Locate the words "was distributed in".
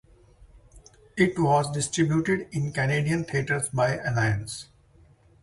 1.37-2.73